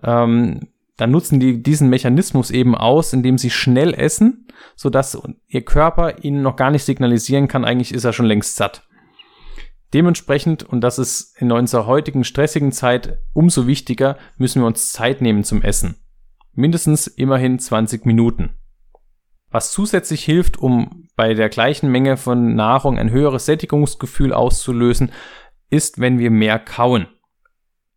ähm, 0.02 0.69
dann 0.97 1.11
nutzen 1.11 1.40
die 1.40 1.62
diesen 1.62 1.90
Mechanismus 1.90 2.50
eben 2.50 2.75
aus, 2.75 3.12
indem 3.12 3.38
sie 3.38 3.50
schnell 3.50 3.93
essen, 3.93 4.47
sodass 4.76 5.21
ihr 5.49 5.64
Körper 5.64 6.23
ihnen 6.23 6.43
noch 6.43 6.57
gar 6.57 6.71
nicht 6.71 6.85
signalisieren 6.85 7.49
kann, 7.49 7.64
eigentlich 7.64 7.93
ist 7.93 8.05
er 8.05 8.12
schon 8.12 8.26
längst 8.26 8.57
satt. 8.57 8.83
Dementsprechend, 9.93 10.63
und 10.63 10.83
das 10.83 10.99
ist 10.99 11.37
in 11.41 11.51
unserer 11.51 11.87
heutigen 11.87 12.25
stressigen 12.25 12.71
Zeit 12.71 13.19
umso 13.33 13.67
wichtiger, 13.67 14.17
müssen 14.37 14.63
wir 14.63 14.67
uns 14.67 14.93
Zeit 14.93 15.21
nehmen 15.21 15.43
zum 15.43 15.63
Essen. 15.63 15.97
Mindestens 16.53 17.07
immerhin 17.07 17.59
20 17.59 18.07
Minuten. 18.07 18.51
Was 19.51 19.73
zusätzlich 19.73 20.25
hilft, 20.25 20.59
um 20.59 21.09
bei 21.17 21.35
der 21.35 21.49
gleichen 21.49 21.91
Menge 21.91 22.17
von 22.17 22.55
Nahrung 22.55 22.99
ein 22.99 23.11
höheres 23.11 23.47
Sättigungsgefühl 23.47 24.33
auszulösen, 24.33 25.11
ist, 25.71 26.01
wenn 26.01 26.19
wir 26.19 26.31
mehr 26.31 26.59
kauen. 26.61 27.09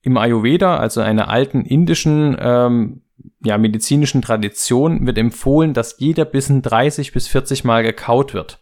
Im 0.02 0.18
Ayurveda, 0.18 0.78
also 0.78 1.02
einer 1.02 1.30
alten 1.30 1.64
indischen 1.64 2.36
ähm, 2.40 3.04
ja, 3.44 3.58
medizinischen 3.58 4.24
Tradition, 4.24 5.06
wird 5.06 5.18
empfohlen, 5.20 5.74
dass 5.74 6.00
jeder 6.00 6.26
Bissen 6.26 6.64
30 6.64 7.14
bis 7.14 7.28
40 7.28 7.64
Mal 7.64 7.84
gekaut 7.84 8.34
wird. 8.34 8.60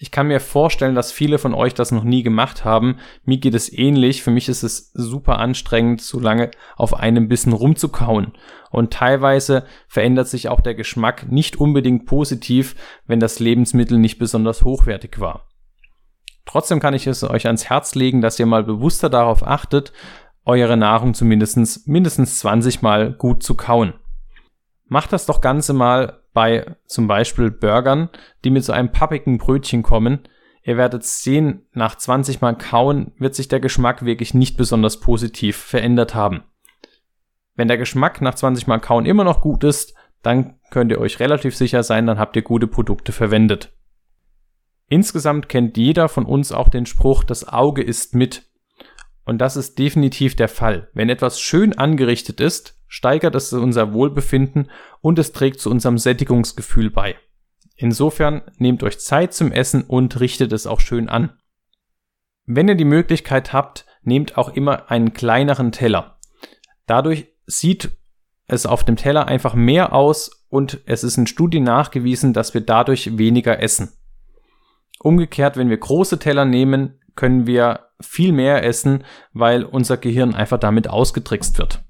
Ich 0.00 0.12
kann 0.12 0.28
mir 0.28 0.38
vorstellen, 0.38 0.94
dass 0.94 1.10
viele 1.10 1.38
von 1.38 1.54
euch 1.54 1.74
das 1.74 1.90
noch 1.90 2.04
nie 2.04 2.22
gemacht 2.22 2.64
haben. 2.64 2.98
Mir 3.24 3.38
geht 3.38 3.54
es 3.54 3.72
ähnlich. 3.72 4.22
Für 4.22 4.30
mich 4.30 4.48
ist 4.48 4.62
es 4.62 4.92
super 4.94 5.40
anstrengend, 5.40 6.00
so 6.00 6.20
lange 6.20 6.52
auf 6.76 6.94
einem 6.94 7.26
Bissen 7.26 7.52
rumzukauen. 7.52 8.32
Und 8.70 8.92
teilweise 8.92 9.64
verändert 9.88 10.28
sich 10.28 10.48
auch 10.48 10.60
der 10.60 10.76
Geschmack 10.76 11.28
nicht 11.32 11.56
unbedingt 11.56 12.06
positiv, 12.06 12.76
wenn 13.08 13.18
das 13.18 13.40
Lebensmittel 13.40 13.98
nicht 13.98 14.20
besonders 14.20 14.62
hochwertig 14.62 15.18
war. 15.18 15.48
Trotzdem 16.46 16.78
kann 16.78 16.94
ich 16.94 17.08
es 17.08 17.24
euch 17.24 17.46
ans 17.46 17.68
Herz 17.68 17.96
legen, 17.96 18.20
dass 18.20 18.38
ihr 18.38 18.46
mal 18.46 18.62
bewusster 18.62 19.10
darauf 19.10 19.44
achtet, 19.44 19.92
eure 20.44 20.76
Nahrung 20.76 21.12
zumindest 21.12 21.88
mindestens 21.88 22.38
20 22.38 22.82
Mal 22.82 23.12
gut 23.12 23.42
zu 23.42 23.56
kauen. 23.56 23.94
Macht 24.88 25.12
das 25.12 25.26
doch 25.26 25.40
Ganze 25.40 25.72
mal 25.72 26.22
bei 26.32 26.76
zum 26.86 27.06
Beispiel 27.06 27.50
Burgern, 27.50 28.08
die 28.44 28.50
mit 28.50 28.64
so 28.64 28.72
einem 28.72 28.90
pappigen 28.90 29.38
Brötchen 29.38 29.82
kommen. 29.82 30.20
Ihr 30.62 30.76
werdet 30.76 31.04
sehen, 31.04 31.66
nach 31.72 31.96
20 31.96 32.40
Mal 32.40 32.56
kauen 32.56 33.12
wird 33.18 33.34
sich 33.34 33.48
der 33.48 33.60
Geschmack 33.60 34.04
wirklich 34.04 34.34
nicht 34.34 34.56
besonders 34.56 35.00
positiv 35.00 35.56
verändert 35.56 36.14
haben. 36.14 36.44
Wenn 37.54 37.68
der 37.68 37.78
Geschmack 37.78 38.20
nach 38.20 38.34
20 38.34 38.66
Mal 38.66 38.78
kauen 38.78 39.04
immer 39.04 39.24
noch 39.24 39.40
gut 39.40 39.64
ist, 39.64 39.94
dann 40.22 40.58
könnt 40.70 40.90
ihr 40.90 41.00
euch 41.00 41.20
relativ 41.20 41.56
sicher 41.56 41.82
sein, 41.82 42.06
dann 42.06 42.18
habt 42.18 42.36
ihr 42.36 42.42
gute 42.42 42.66
Produkte 42.66 43.12
verwendet. 43.12 43.72
Insgesamt 44.88 45.48
kennt 45.48 45.76
jeder 45.76 46.08
von 46.08 46.24
uns 46.24 46.50
auch 46.50 46.68
den 46.68 46.86
Spruch, 46.86 47.24
das 47.24 47.46
Auge 47.46 47.82
ist 47.82 48.14
mit. 48.14 48.44
Und 49.24 49.38
das 49.38 49.56
ist 49.56 49.78
definitiv 49.78 50.36
der 50.36 50.48
Fall. 50.48 50.88
Wenn 50.94 51.10
etwas 51.10 51.40
schön 51.40 51.76
angerichtet 51.76 52.40
ist, 52.40 52.77
steigert 52.88 53.34
es 53.34 53.52
unser 53.52 53.92
Wohlbefinden 53.92 54.70
und 55.00 55.18
es 55.18 55.32
trägt 55.32 55.60
zu 55.60 55.70
unserem 55.70 55.98
Sättigungsgefühl 55.98 56.90
bei. 56.90 57.16
Insofern 57.76 58.42
nehmt 58.56 58.82
euch 58.82 58.98
Zeit 58.98 59.34
zum 59.34 59.52
Essen 59.52 59.84
und 59.84 60.18
richtet 60.18 60.52
es 60.52 60.66
auch 60.66 60.80
schön 60.80 61.08
an. 61.08 61.32
Wenn 62.44 62.66
ihr 62.66 62.74
die 62.74 62.84
Möglichkeit 62.84 63.52
habt, 63.52 63.86
nehmt 64.02 64.36
auch 64.36 64.48
immer 64.48 64.90
einen 64.90 65.12
kleineren 65.12 65.70
Teller. 65.70 66.18
Dadurch 66.86 67.28
sieht 67.46 67.90
es 68.46 68.66
auf 68.66 68.84
dem 68.84 68.96
Teller 68.96 69.28
einfach 69.28 69.54
mehr 69.54 69.92
aus 69.92 70.46
und 70.48 70.80
es 70.86 71.04
ist 71.04 71.18
in 71.18 71.26
Studien 71.26 71.62
nachgewiesen, 71.62 72.32
dass 72.32 72.54
wir 72.54 72.62
dadurch 72.62 73.18
weniger 73.18 73.62
essen. 73.62 73.92
Umgekehrt, 74.98 75.56
wenn 75.56 75.70
wir 75.70 75.76
große 75.76 76.18
Teller 76.18 76.46
nehmen, 76.46 76.98
können 77.14 77.46
wir 77.46 77.90
viel 78.00 78.32
mehr 78.32 78.64
essen, 78.64 79.04
weil 79.32 79.64
unser 79.64 79.98
Gehirn 79.98 80.34
einfach 80.34 80.58
damit 80.58 80.88
ausgetrickst 80.88 81.58
wird. 81.58 81.84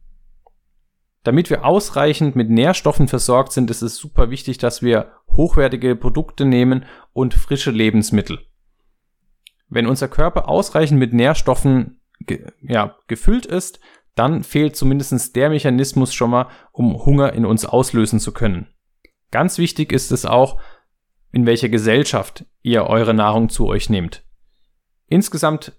Damit 1.25 1.51
wir 1.51 1.65
ausreichend 1.65 2.37
mit 2.37 2.49
Nährstoffen 2.49 3.09
versorgt 3.09 3.53
sind, 3.53 3.71
ist 3.71 3.83
es 3.83 3.97
super 3.97 4.31
wichtig, 4.31 4.59
dass 4.59 4.83
wir 4.83 5.13
hochwertige 5.31 5.97
Produkte 5.97 6.45
nehmen 6.45 6.85
und 7.13 7.35
frische 7.35 7.71
Lebensmittel. 7.71 8.39
Wenn 9.69 9.87
unser 9.87 10.09
Körper 10.09 10.49
ausreichend 10.49 10.99
mit 10.99 11.13
Nährstoffen 11.13 12.01
ge 12.21 12.47
ja, 12.63 12.97
gefüllt 13.07 13.47
ist, 13.47 13.81
dann 14.15 14.43
fehlt 14.43 14.75
zumindest 14.75 15.37
der 15.37 15.51
Mechanismus 15.51 16.13
schon 16.13 16.31
mal, 16.31 16.49
um 16.73 17.05
Hunger 17.05 17.33
in 17.35 17.47
uns 17.47 17.65
auslösen 17.65 18.19
zu 18.19 18.33
können. 18.33 18.67
Ganz 19.31 19.59
wichtig 19.59 19.93
ist 19.93 20.11
es 20.11 20.25
auch, 20.25 20.61
in 21.31 21.47
welcher 21.47 21.69
Gesellschaft 21.69 22.47
ihr 22.63 22.85
eure 22.85 23.15
Nahrung 23.15 23.49
zu 23.49 23.67
euch 23.67 23.91
nehmt. 23.91 24.25
Insgesamt, 25.07 25.73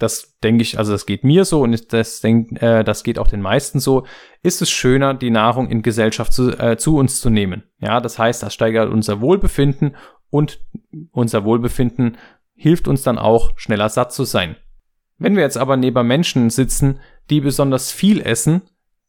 das 0.00 0.38
denke 0.42 0.62
ich, 0.62 0.78
also 0.78 0.92
das 0.92 1.06
geht 1.06 1.24
mir 1.24 1.44
so 1.44 1.62
und 1.62 1.92
das, 1.92 2.20
denk, 2.20 2.60
äh, 2.60 2.82
das 2.82 3.04
geht 3.04 3.18
auch 3.18 3.28
den 3.28 3.42
meisten 3.42 3.78
so, 3.78 4.06
ist 4.42 4.62
es 4.62 4.70
schöner, 4.70 5.14
die 5.14 5.30
Nahrung 5.30 5.68
in 5.68 5.82
Gesellschaft 5.82 6.32
zu, 6.32 6.58
äh, 6.58 6.76
zu 6.76 6.96
uns 6.96 7.20
zu 7.20 7.30
nehmen. 7.30 7.62
Ja, 7.78 8.00
das 8.00 8.18
heißt, 8.18 8.42
das 8.42 8.54
steigert 8.54 8.90
unser 8.90 9.20
Wohlbefinden 9.20 9.94
und 10.30 10.60
unser 11.12 11.44
Wohlbefinden 11.44 12.16
hilft 12.54 12.88
uns 12.88 13.02
dann 13.02 13.18
auch, 13.18 13.52
schneller 13.56 13.88
satt 13.88 14.12
zu 14.12 14.24
sein. 14.24 14.56
Wenn 15.18 15.36
wir 15.36 15.42
jetzt 15.42 15.58
aber 15.58 15.76
neben 15.76 16.06
Menschen 16.06 16.48
sitzen, 16.50 17.00
die 17.28 17.40
besonders 17.40 17.92
viel 17.92 18.22
essen, 18.22 18.62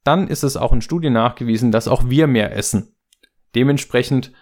dann 0.04 0.28
ist 0.28 0.44
es 0.44 0.58
auch 0.58 0.74
in 0.74 0.82
Studien 0.82 1.14
nachgewiesen, 1.14 1.72
dass 1.72 1.88
auch 1.88 2.10
wir 2.10 2.28
mehr 2.28 2.56
essen. 2.56 2.96
Dementsprechend 3.56 4.34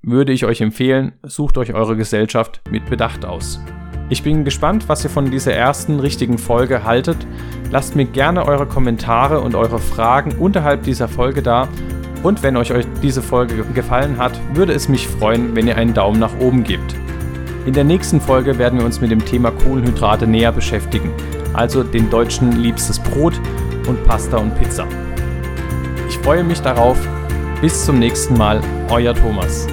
würde 0.00 0.32
ich 0.32 0.44
euch 0.44 0.60
empfehlen, 0.60 1.12
sucht 1.22 1.58
euch 1.58 1.74
eure 1.74 1.96
Gesellschaft 1.96 2.62
mit 2.70 2.86
Bedacht 2.86 3.24
aus. 3.24 3.60
Ich 4.08 4.22
bin 4.22 4.44
gespannt, 4.44 4.88
was 4.88 5.04
ihr 5.04 5.10
von 5.10 5.30
dieser 5.30 5.54
ersten 5.54 6.00
richtigen 6.00 6.38
Folge 6.38 6.84
haltet. 6.84 7.16
Lasst 7.70 7.96
mir 7.96 8.04
gerne 8.04 8.46
eure 8.46 8.66
Kommentare 8.66 9.40
und 9.40 9.54
eure 9.54 9.78
Fragen 9.78 10.32
unterhalb 10.32 10.82
dieser 10.82 11.08
Folge 11.08 11.42
da. 11.42 11.68
Und 12.22 12.42
wenn 12.42 12.56
euch 12.56 12.72
diese 13.02 13.22
Folge 13.22 13.64
gefallen 13.74 14.18
hat, 14.18 14.38
würde 14.54 14.72
es 14.72 14.88
mich 14.88 15.08
freuen, 15.08 15.56
wenn 15.56 15.66
ihr 15.66 15.76
einen 15.76 15.94
Daumen 15.94 16.20
nach 16.20 16.38
oben 16.38 16.62
gebt. 16.62 16.94
In 17.64 17.72
der 17.72 17.84
nächsten 17.84 18.20
Folge 18.20 18.58
werden 18.58 18.78
wir 18.78 18.86
uns 18.86 19.00
mit 19.00 19.10
dem 19.10 19.24
Thema 19.24 19.50
Kohlenhydrate 19.50 20.26
näher 20.26 20.52
beschäftigen, 20.52 21.10
also 21.52 21.82
den 21.82 22.10
Deutschen 22.10 22.52
liebstes 22.52 22.98
Brot 22.98 23.40
und 23.86 24.04
Pasta 24.04 24.36
und 24.36 24.54
Pizza. 24.58 24.86
Ich 26.08 26.18
freue 26.18 26.44
mich 26.44 26.60
darauf. 26.60 26.98
Bis 27.60 27.84
zum 27.84 28.00
nächsten 28.00 28.36
Mal, 28.36 28.60
euer 28.90 29.14
Thomas. 29.14 29.68